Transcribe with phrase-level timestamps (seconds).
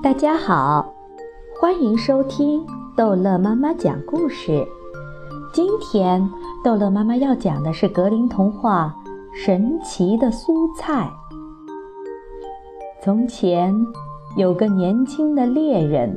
[0.00, 0.94] 大家好，
[1.60, 4.64] 欢迎收听逗乐妈妈讲故事。
[5.52, 6.30] 今天
[6.62, 8.94] 逗乐妈妈要讲的是格林童话
[9.44, 11.10] 《神奇的蔬菜》。
[13.02, 13.74] 从前
[14.36, 16.16] 有个年轻的猎人，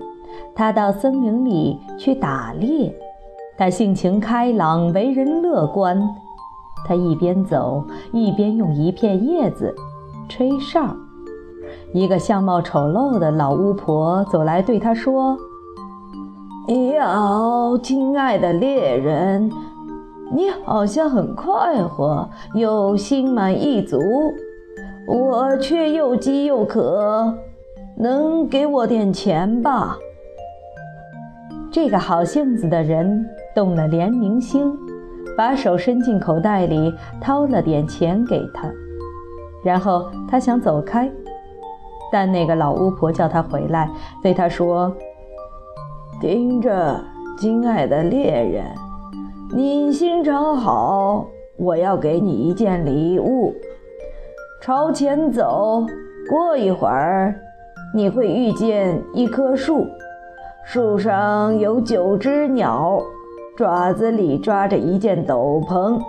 [0.54, 2.96] 他到森林里去打猎。
[3.58, 6.00] 他性情开朗，为人乐观。
[6.86, 9.74] 他一边走一边用一片叶子
[10.30, 10.96] 吹哨。
[11.94, 15.38] 一个相貌丑陋的老巫婆走来，对他说
[16.68, 19.52] ：“你好，亲爱的猎人，
[20.34, 24.00] 你好像很快活，又心满意足，
[25.08, 27.34] 我却又饥又渴，
[27.98, 29.98] 能给我点钱吧？”
[31.72, 34.74] 这个好性子的人动了怜悯心，
[35.38, 38.70] 把手伸进口袋里掏了点钱给他，
[39.64, 41.10] 然后他想走开。
[42.12, 43.90] 但那个老巫婆叫他回来，
[44.22, 44.94] 对他说
[46.20, 47.00] ：“听着，
[47.40, 48.66] 亲爱的猎人，
[49.56, 51.26] 你心肠好，
[51.58, 53.56] 我要给你一件礼物。
[54.62, 55.86] 朝前走，
[56.30, 57.34] 过一会儿，
[57.96, 59.88] 你会遇见一棵树，
[60.66, 63.02] 树上有九只鸟，
[63.58, 66.00] 爪子里抓着一件斗篷。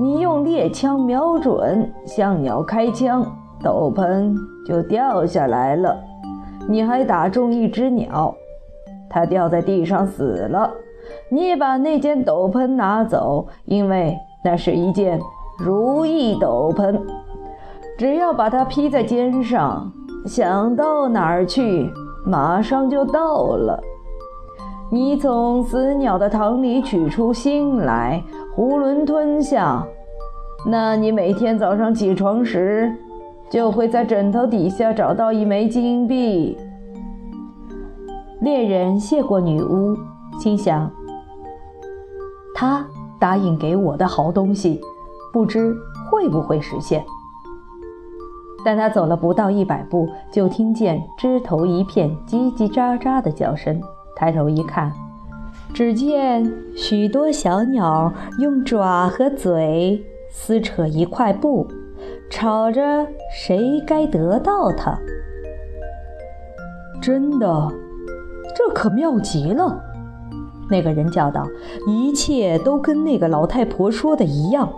[0.00, 3.24] 你用猎枪瞄准，向鸟开枪。”
[3.62, 5.96] 斗篷就掉下来了，
[6.68, 8.34] 你还打中一只鸟，
[9.08, 10.70] 它掉在地上死了。
[11.28, 15.18] 你把那件斗篷拿走，因为那是一件
[15.58, 17.00] 如意斗篷。
[17.98, 19.92] 只要把它披在肩上，
[20.26, 21.90] 想到哪儿去，
[22.24, 23.82] 马上就到了。
[24.90, 28.22] 你从死鸟的膛里取出心来，
[28.56, 29.84] 囫囵吞下，
[30.66, 32.92] 那你每天早上起床时。
[33.52, 36.56] 就会在枕头底下找到一枚金币。
[38.40, 39.94] 猎人谢过女巫，
[40.40, 40.90] 心想：
[42.54, 42.82] 他
[43.20, 44.80] 答应给我的好东西，
[45.34, 45.76] 不知
[46.10, 47.04] 会不会实现。
[48.64, 53.78] 但他走了不到一百步，就听见枝头一片叽叽喳喳的叫声。
[54.16, 54.90] 抬头一看，
[55.74, 61.66] 只见许多小鸟用爪和嘴撕扯一块布。
[62.32, 64.98] 吵着谁该得到它？
[67.02, 67.70] 真的，
[68.56, 69.78] 这可妙极了！
[70.70, 71.46] 那个人叫道
[71.86, 74.72] ：“一切都跟那个老太婆说的一样。”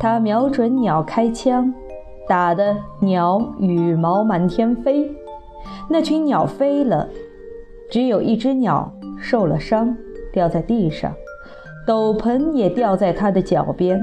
[0.00, 1.74] 他瞄准鸟开枪，
[2.26, 5.14] 打得鸟羽毛满天飞。
[5.90, 7.06] 那群鸟飞了，
[7.90, 8.90] 只有一只鸟
[9.20, 9.94] 受了伤，
[10.32, 11.12] 掉在地上，
[11.86, 14.00] 斗篷也掉在他的脚边。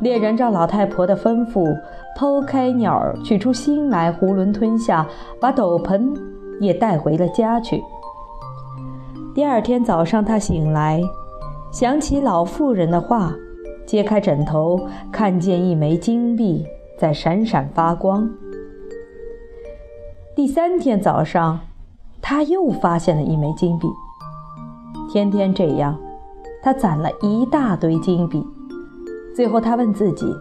[0.00, 1.74] 猎人照老太婆的吩咐，
[2.18, 5.06] 剖开鸟儿，取出心来，囫囵吞下，
[5.40, 6.14] 把斗篷
[6.60, 7.82] 也带回了家去。
[9.34, 11.02] 第二天早上，他醒来，
[11.72, 13.32] 想起老妇人的话，
[13.86, 16.66] 揭开枕头，看见一枚金币
[16.98, 18.28] 在闪闪发光。
[20.34, 21.60] 第三天早上，
[22.20, 23.88] 他又发现了一枚金币。
[25.10, 25.98] 天天这样，
[26.62, 28.46] 他攒了一大堆金币。
[29.36, 30.34] 最后，他问自己：“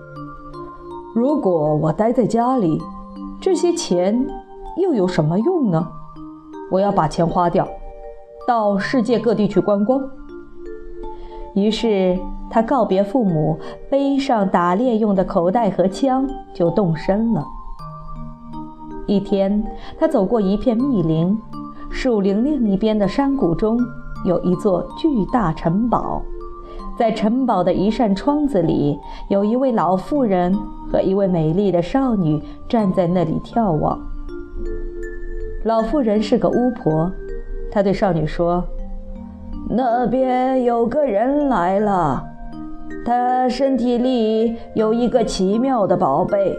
[1.13, 2.81] 如果我待在家里，
[3.41, 4.25] 这些钱
[4.81, 5.85] 又有什么用呢？
[6.71, 7.67] 我要把钱花掉，
[8.47, 10.01] 到世界各地去观光。”
[11.55, 12.17] 于是，
[12.49, 17.43] 他告别父母，背上打猎用的口袋和枪，就动身了。
[19.07, 19.61] 一天，
[19.99, 21.37] 他走过一片密林，
[21.89, 23.77] 树林另一边的山谷中
[24.23, 26.21] 有一座巨大城堡。
[26.97, 28.97] 在城堡的一扇窗子里，
[29.29, 30.55] 有一位老妇人
[30.91, 33.99] 和一位美丽的少女站在那里眺望。
[35.65, 37.11] 老妇人是个巫婆，
[37.71, 38.63] 她对少女说
[39.69, 42.23] ：“那边有个人来了，
[43.05, 46.55] 他身体里有一个奇妙的宝贝，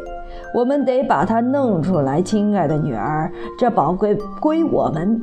[0.53, 2.21] 我们得把它弄出来。
[2.21, 5.22] 亲爱的女儿，这宝贝归我们，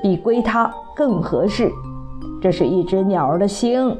[0.00, 1.70] 比归他更合适。
[2.40, 3.94] 这是一只鸟儿的心。”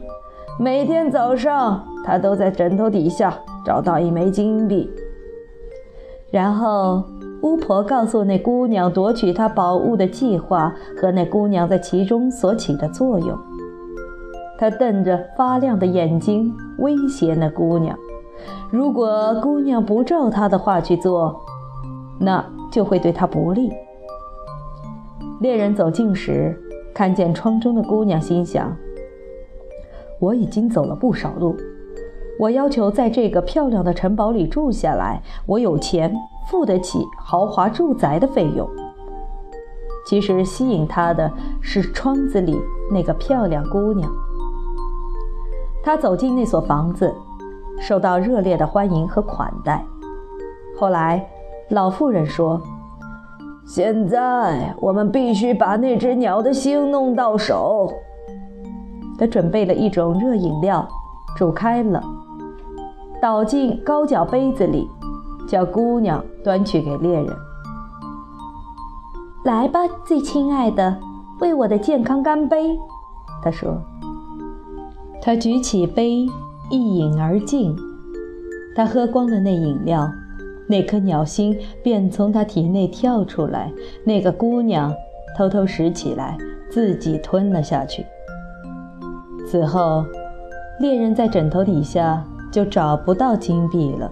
[0.56, 4.89] 每天早上，他都在枕头底下找到一枚金币。
[6.31, 7.03] 然后，
[7.43, 13.37] 巫婆告诉那姑娘夺取她宝物的计划和那姑娘在其中所起的作用。
[14.56, 17.99] 她瞪着发亮的眼睛威胁那姑娘：
[18.71, 21.41] 如果姑娘不照她的话去做，
[22.21, 23.73] 那就会对她不利。
[25.41, 26.57] 猎人走近时，
[26.95, 28.73] 看见窗中的姑娘，心想。
[30.25, 31.55] 我已经走了不少路，
[32.38, 35.23] 我要求在这个漂亮的城堡里住下来。
[35.44, 36.15] 我有钱，
[36.49, 38.67] 付得起豪华住宅的费用。
[40.06, 41.31] 其实吸引他的
[41.61, 42.59] 是窗子里
[42.91, 44.11] 那个漂亮姑娘。
[45.82, 47.15] 他走进那所房子，
[47.79, 49.85] 受到热烈的欢迎和款待。
[50.79, 51.29] 后来，
[51.69, 52.59] 老妇人说
[53.69, 57.93] ：“现在我们必须把那只鸟的心弄到手。”
[59.19, 60.87] 他准备了一种热饮料，
[61.37, 62.02] 煮开了，
[63.20, 64.88] 倒进高脚杯子里，
[65.46, 67.28] 叫姑娘端去给猎人。
[69.44, 70.96] 来吧，最亲爱的，
[71.40, 72.78] 为我的健康干杯，
[73.43, 73.78] 他说。
[75.20, 76.26] 他举起杯，
[76.70, 77.75] 一饮而尽。
[78.76, 80.11] 他喝光了那饮料，
[80.69, 83.72] 那颗鸟心便从他体内跳出来。
[84.05, 84.93] 那个姑娘
[85.37, 86.37] 偷偷拾起来，
[86.70, 88.05] 自己吞了下去。
[89.55, 90.05] 此后，
[90.81, 94.11] 猎人在枕头底下就找不到金币了。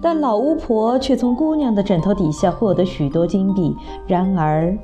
[0.00, 3.76] 但老巫婆却从姑娘的枕头底下获得许多金币。
[4.06, 4.74] 然而，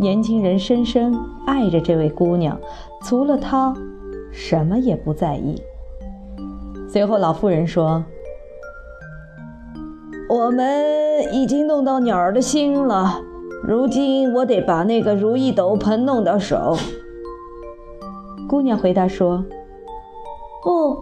[0.00, 1.14] 年轻人深深
[1.46, 2.58] 爱着这位姑娘，
[3.02, 3.74] 除了她，
[4.32, 5.60] 什么也不在意。
[6.88, 8.02] 随后，老妇人说
[10.30, 13.20] ：“我们已经弄到鸟儿的心了，
[13.62, 16.74] 如今我得把那个如意斗篷弄到手。”
[18.48, 19.44] 姑娘回答说
[20.64, 20.98] ：“不，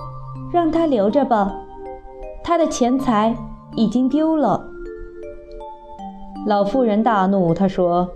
[0.53, 1.55] 让他留着吧，
[2.43, 3.35] 他的钱财。”
[3.77, 4.71] 已经丢了。
[6.47, 8.09] 老妇人大怒，她说：“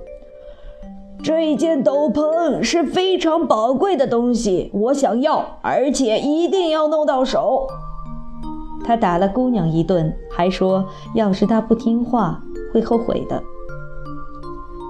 [1.23, 7.67] 这一件斗篷是非常宝贵的东西，我想要，而且一定要弄到手。”
[8.83, 12.43] 她打了姑娘一顿，还说：“要是她不听话，
[12.73, 13.43] 会后悔的。”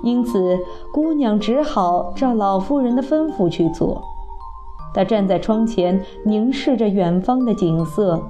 [0.04, 0.56] 因此，
[0.94, 4.00] 姑娘只好照老妇人的吩咐去做。
[4.92, 8.22] 他站在窗前，凝视着远方的景色，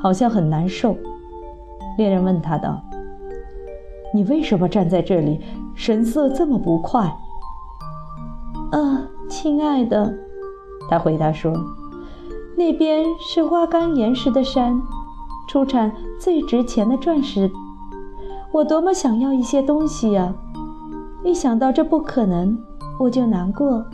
[0.00, 0.96] 好像很难受。
[1.98, 2.80] 猎人问他道
[4.14, 5.40] ：“你为什么站在这里，
[5.74, 7.14] 神色这么不快
[8.72, 10.14] ？”“啊，亲爱的，”
[10.88, 11.52] 他回答说
[12.56, 14.80] ，“那边是花岗岩石的山，
[15.48, 17.50] 出产最值钱的钻石。
[18.50, 20.34] 我多么想要一些东西呀！
[21.24, 22.58] 一想到这不可能，
[22.98, 23.84] 我就难过。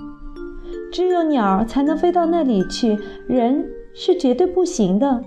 [0.93, 5.23] 只有鸟才能飞到那里去，人是绝对不行的。”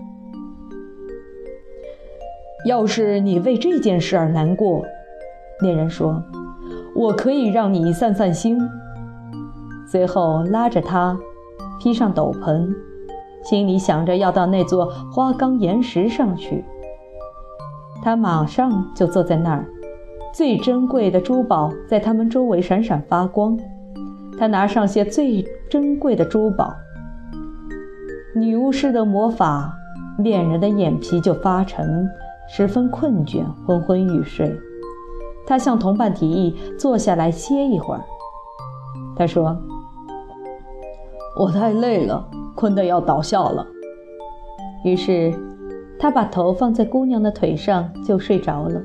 [2.68, 4.84] 要是你为这件事而难过，
[5.62, 6.22] 猎人说
[6.94, 8.60] ：“我可以让你散散心。”
[9.90, 11.18] 随后拉着他，
[11.80, 12.72] 披上斗篷，
[13.44, 16.64] 心里想着要到那座花岗岩石上去。
[18.04, 19.66] 他马上就坐在那儿，
[20.34, 23.58] 最珍贵的珠宝在他们周围闪闪发光。
[24.42, 26.74] 他拿上些最珍贵的珠宝，
[28.34, 29.72] 女巫施的魔法，
[30.18, 32.10] 恋人的眼皮就发沉。
[32.50, 34.52] 十分困倦，昏昏欲睡。
[35.46, 38.02] 他向同伴提议坐下来歇一会儿。
[39.16, 39.56] 他说
[41.38, 43.64] ：“我太累了，困得要倒下了。”
[44.84, 45.32] 于是，
[46.00, 48.82] 他把头放在姑娘的腿上，就睡着了。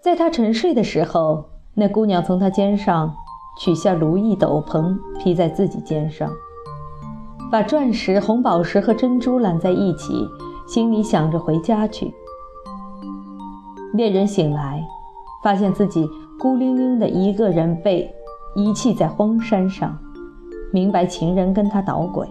[0.00, 1.44] 在他沉睡的时候，
[1.74, 3.14] 那姑娘从他肩上
[3.58, 6.30] 取下如意斗篷，披在自己肩上，
[7.50, 10.28] 把钻石、红宝石和珍珠揽在一起。
[10.66, 12.12] 心里想着回家去。
[13.92, 14.84] 猎人醒来，
[15.40, 16.10] 发现自己
[16.40, 18.12] 孤零零的一个人被
[18.56, 19.96] 遗弃在荒山上，
[20.72, 22.26] 明白情人跟他捣鬼。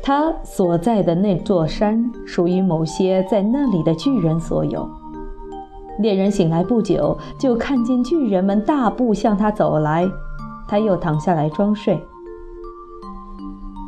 [0.00, 4.88] 他所在的那座山属于某些在那里的巨人所有。
[5.98, 10.08] 猎人醒来不久，就看见巨人们大步向他走来，
[10.66, 12.00] 他又躺下来装睡。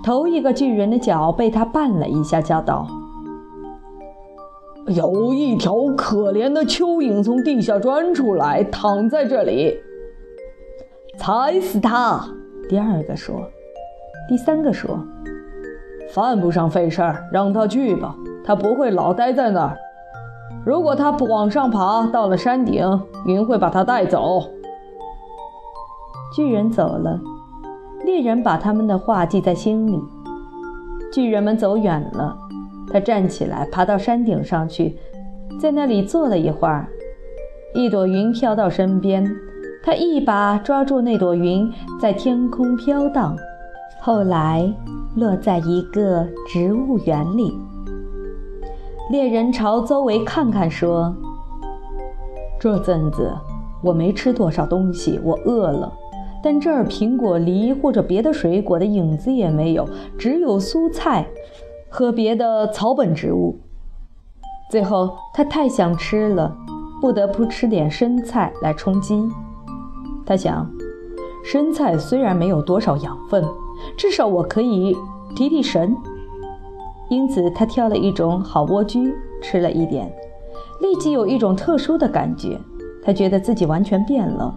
[0.03, 2.87] 头一个巨人的脚被他绊了一下，叫道。
[4.87, 9.75] 有一条可怜的蚯蚓从地下钻出来，躺在这里。
[11.17, 12.23] 踩死它！
[12.69, 13.49] 第二个说。
[14.29, 14.99] 第三个说
[16.13, 18.15] ：“犯不上费事儿，让他去吧。
[18.45, 19.79] 他不会老待在那儿。
[20.65, 22.85] 如果他不往上爬，到了山顶，
[23.27, 24.43] 云会把他带走。”
[26.35, 27.21] 巨人走了，
[28.05, 30.03] 猎人把他们的话记在心里。
[31.13, 32.37] 巨人们走远了。
[32.93, 34.97] 他站起来，爬到山顶上去，
[35.61, 36.87] 在那里坐了一会儿。
[37.75, 39.25] 一朵云飘到身边，
[39.83, 43.37] 他一把抓住那朵云，在天空飘荡，
[44.01, 44.73] 后来
[45.17, 47.59] 落在一个植物园里。
[49.11, 51.15] 猎人朝周围看看，说
[52.59, 53.31] ：“这阵子
[53.83, 55.93] 我没吃多少东西，我饿了。
[56.43, 61.27] 但这儿苹果、梨或者别的水果的影子也没有，只有蔬菜。”
[61.91, 63.57] 和别的草本植物。
[64.69, 66.53] 最后，他太想吃了，
[67.01, 69.23] 不得不吃点生菜来充饥。
[70.27, 70.69] 他想，
[71.45, 73.45] 生菜虽然没有多少养分，
[73.97, 74.97] 至少我可以
[75.37, 75.97] 提提神。
[77.11, 80.11] 因此，他挑了一种好莴苣吃了一点，
[80.81, 82.59] 立即有一种特殊的感觉。
[83.05, 84.55] 他觉得自己完全变了，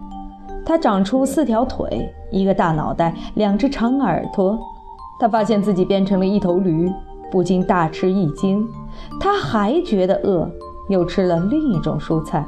[0.64, 4.58] 他长出四条腿，一个大脑袋，两只长耳朵。
[5.20, 6.90] 他发现自己变成了一头驴，
[7.30, 8.66] 不禁大吃一惊。
[9.20, 10.50] 他还觉得饿，
[10.88, 12.46] 又吃了另一种蔬菜，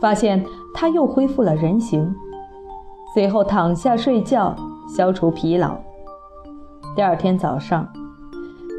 [0.00, 2.14] 发现他又恢复了人形。
[3.12, 4.54] 随后躺下睡觉，
[4.88, 5.76] 消除疲劳。
[6.94, 7.88] 第二天早上，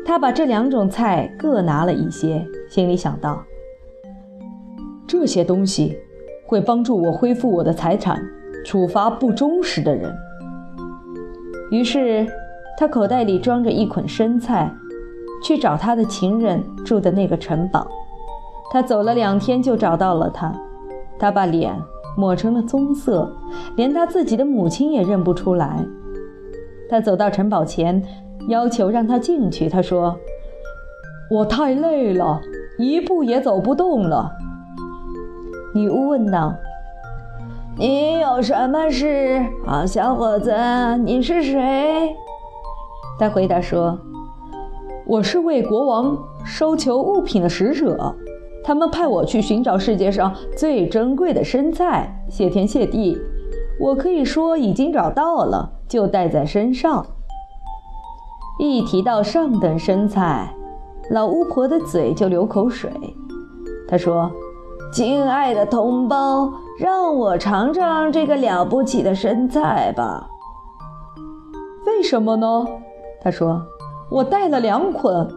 [0.06, 3.44] 他把这两种菜各拿了一些，心里想到：
[5.06, 5.98] 这些东西。
[6.48, 8.24] 会帮助我恢复我的财产，
[8.64, 10.16] 处罚不忠实的人。
[11.72, 12.28] 于是，
[12.78, 14.72] 他口袋里装着一捆生菜，
[15.44, 17.88] 去找他的情人住的那个城堡。
[18.70, 20.54] 他走了两天，就找到了他。
[21.18, 21.76] 他把脸
[22.16, 23.28] 抹成了棕色，
[23.76, 25.84] 连他自己的母亲也认不出来。
[26.88, 28.00] 他走到城堡前，
[28.48, 29.68] 要求让他进去。
[29.68, 30.18] 他说
[31.32, 32.42] ：“我太累了，
[32.78, 34.32] 一步也走不动了。”
[35.74, 36.54] 女巫问道
[37.78, 40.54] ：“你有什么事啊，小伙子？
[41.04, 42.16] 你是谁？”
[43.20, 44.00] 他回答说
[45.06, 48.16] ：“我是为国王收求物品的使者，
[48.64, 52.24] 他们派我去寻找世界上最珍贵的生菜。
[52.30, 53.18] 谢天谢地，
[53.80, 57.06] 我可以说已经找到了，就带在身上。”
[58.58, 60.54] 一提到上等生菜，
[61.12, 62.92] 老巫婆的嘴就流口水。
[63.88, 64.32] 她说。
[64.94, 70.30] 亲爱的同胞，让我尝尝这个了不起的生菜吧。
[71.86, 72.66] 为什么呢？
[73.22, 73.62] 他说
[74.10, 75.28] ：“我带了两捆，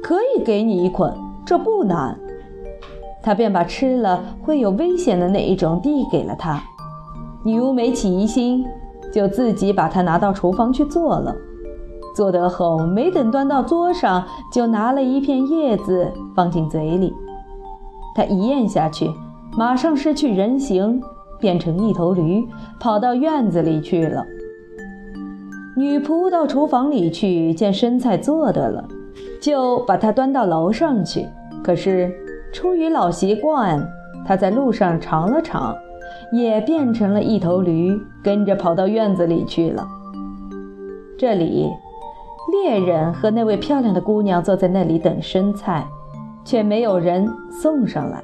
[0.00, 1.12] 可以给你一捆，
[1.44, 2.16] 这不难。”
[3.20, 6.62] 他便把吃了会有危险的那一种递给了他。
[7.42, 8.64] 女巫没起疑心，
[9.12, 11.34] 就自己把它拿到厨房去做了。
[12.14, 17.12] 做得后，没等端到桌上，就拿了一片叶子放进嘴里。
[18.14, 19.10] 他一咽下去，
[19.58, 21.02] 马上失去人形，
[21.40, 22.46] 变成一头驴，
[22.78, 24.24] 跑到院子里去了。
[25.76, 28.86] 女仆到厨房里去，见生菜做的了，
[29.42, 31.26] 就把它端到楼上去。
[31.64, 32.12] 可是
[32.52, 33.84] 出于老习惯，
[34.24, 35.74] 她在路上尝了尝，
[36.32, 39.84] 也变成了一头驴，跟着跑到院子里去了。
[41.18, 41.68] 这里，
[42.52, 45.86] 猎人和那位漂亮的姑娘坐在那里等生菜。
[46.44, 48.22] 却没有人送上来。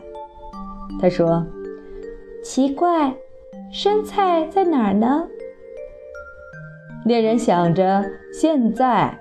[1.00, 1.44] 他说
[2.44, 3.14] ：“奇怪，
[3.72, 5.24] 生菜在哪儿呢？”
[7.06, 9.18] 猎人想着，现在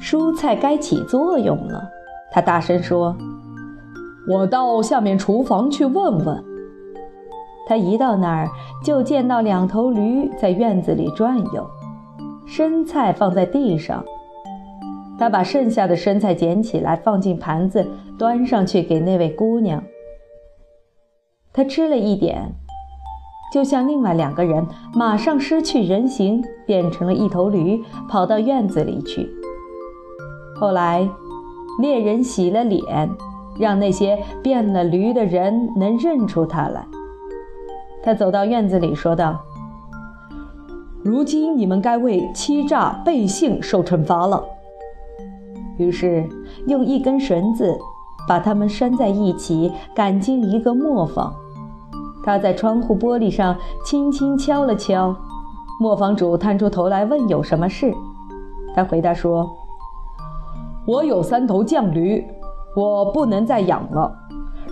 [0.00, 1.90] 蔬菜该起作用了。
[2.32, 3.14] 他大声说
[4.26, 6.42] ：“我到下面厨房去问问。”
[7.68, 8.48] 他一到那儿，
[8.82, 11.68] 就见到两头驴在院子里转悠，
[12.46, 14.04] 生菜放在地上。
[15.18, 17.86] 他把剩下的生菜捡起来，放进盘子，
[18.18, 19.82] 端上去给那位姑娘。
[21.52, 22.52] 他吃了一点，
[23.50, 29.26] 就像另外两个人，马上失去人形，变成了一头驴，跑到院子里去。
[30.54, 31.08] 后来，
[31.80, 33.10] 猎人洗了脸，
[33.58, 36.86] 让那些变了驴的人能认出他来。
[38.02, 39.42] 他走到院子里，说道
[41.06, 44.42] ：“如今你们该为欺诈背信受惩罚了。”
[45.78, 46.28] 于是
[46.66, 47.78] 用一根绳子
[48.26, 51.32] 把它们拴在一起，赶进一个磨坊。
[52.24, 55.14] 他在窗户玻璃上轻轻敲了敲，
[55.80, 57.94] 磨坊主探出头来问有什么事。
[58.74, 59.48] 他回答说
[60.88, 62.26] ：“我有三头犟驴，
[62.74, 64.12] 我不能再养了。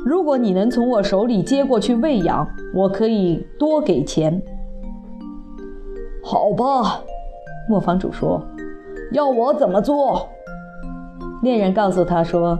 [0.04, 4.42] 如果你能从我手里接过去喂养，我可以多给钱。”
[6.24, 7.02] 好吧，
[7.68, 8.42] 磨坊主说
[9.12, 10.26] ：“要我怎么做？”
[11.42, 12.58] 猎人告诉他说：“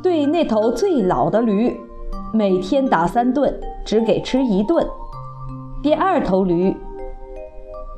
[0.00, 1.76] 对那头最老的驴，
[2.32, 4.86] 每天打三顿，只给吃一顿；
[5.82, 6.76] 第二头驴，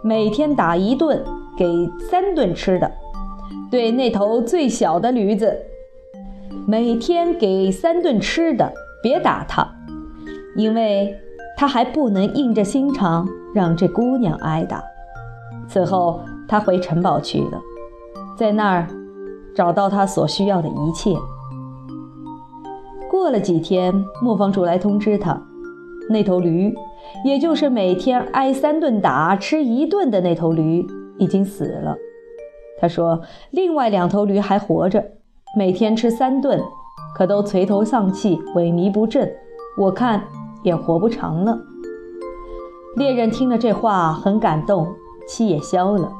[0.02, 1.22] 每天打一顿，
[1.58, 1.66] 给
[2.10, 2.90] 三顿吃的；
[3.70, 5.54] 对那头最小的驴子，
[6.66, 8.72] 每天给三顿吃的，
[9.02, 9.74] 别打它，
[10.56, 11.14] 因为
[11.58, 13.28] 他还不能硬着心肠。
[13.54, 14.82] 让这姑娘挨打。”
[15.68, 17.60] 此后，他回城堡去了，
[18.36, 18.86] 在那儿。
[19.54, 21.14] 找到他所需要的一切。
[23.10, 23.92] 过了几天，
[24.22, 25.42] 磨坊主来通知他，
[26.08, 26.74] 那头驴，
[27.22, 30.86] 也就是每天挨三顿打、吃一顿的那头驴，
[31.18, 31.94] 已经死了。
[32.80, 35.04] 他说，另外两头驴还活着，
[35.54, 36.58] 每天吃三顿，
[37.14, 39.30] 可都垂头丧气、萎靡不振，
[39.76, 40.24] 我看
[40.62, 41.58] 也活不长了。
[42.96, 44.86] 猎人听了这话，很感动，
[45.26, 46.12] 气也消了，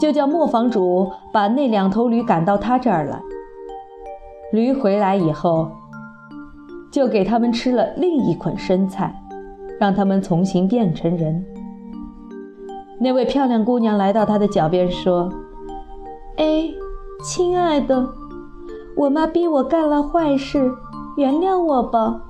[0.00, 3.20] 就叫磨坊主把那两头驴赶到他这儿来。
[4.52, 5.68] 驴回来以后，
[6.90, 9.12] 就给他们吃了另一捆生菜，
[9.80, 11.44] 让他们重新变成人。
[13.00, 15.28] 那位漂亮姑娘来到他的脚边说
[16.38, 16.70] ：“哎，
[17.24, 18.08] 亲爱的，
[18.96, 20.72] 我妈逼我干了坏事，
[21.16, 22.20] 原谅我吧，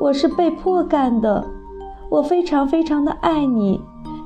[0.00, 1.44] 我是被迫干的。
[2.10, 3.80] 我非常非常的爱你，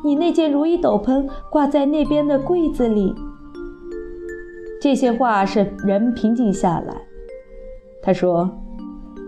[0.05, 3.15] 你那件如意斗篷挂在那边的柜子里。”
[4.81, 6.95] 这些话使人平静下来。
[8.03, 8.51] 他说：“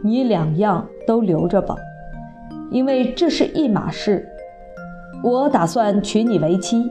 [0.02, 1.76] 你两样都留着吧，
[2.70, 4.26] 因为这是一码事。
[5.22, 6.82] 我打算娶你为妻。”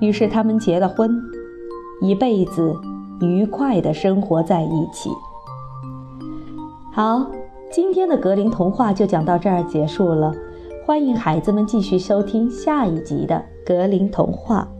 [0.00, 1.16] 于是他们结了婚，
[2.00, 2.74] 一辈子
[3.20, 5.08] 愉快地生活在一起。
[6.92, 7.30] 好，
[7.72, 10.30] 今天的格林童话就讲到这儿结束了。
[10.84, 14.70] 欢迎孩子们继续收听下一集的格林童话。